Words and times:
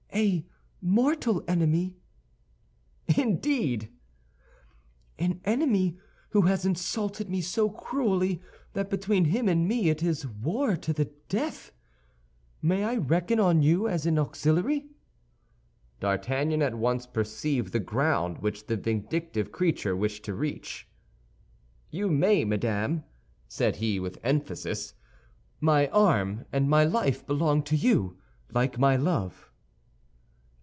"A 0.13 0.45
mortal 0.81 1.41
enemy." 1.47 1.95
"Indeed!" 3.15 3.87
"An 5.17 5.39
enemy 5.45 5.95
who 6.31 6.41
has 6.41 6.65
insulted 6.65 7.29
me 7.29 7.39
so 7.39 7.69
cruelly 7.69 8.41
that 8.73 8.89
between 8.89 9.23
him 9.23 9.47
and 9.47 9.65
me 9.65 9.87
it 9.87 10.03
is 10.03 10.27
war 10.27 10.75
to 10.75 10.91
the 10.91 11.05
death. 11.29 11.71
May 12.61 12.83
I 12.83 12.97
reckon 12.97 13.39
on 13.39 13.61
you 13.61 13.87
as 13.87 14.05
an 14.05 14.19
auxiliary?" 14.19 14.89
D'Artagnan 16.01 16.61
at 16.61 16.75
once 16.75 17.07
perceived 17.07 17.71
the 17.71 17.79
ground 17.79 18.39
which 18.39 18.67
the 18.67 18.75
vindictive 18.75 19.53
creature 19.53 19.95
wished 19.95 20.25
to 20.25 20.33
reach. 20.33 20.89
"You 21.89 22.09
may, 22.09 22.43
madame," 22.43 23.05
said 23.47 23.77
he, 23.77 23.97
with 23.97 24.19
emphasis. 24.23 24.93
"My 25.61 25.87
arm 25.87 26.43
and 26.51 26.69
my 26.69 26.83
life 26.83 27.25
belong 27.25 27.63
to 27.63 27.77
you, 27.77 28.17
like 28.51 28.77
my 28.77 28.97
love." 28.97 29.47